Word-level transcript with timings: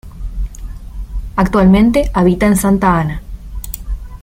Actualmente 1.35 2.09
habita 2.11 2.47
en 2.47 2.57
Santa 2.57 2.99
Ana. 2.99 3.21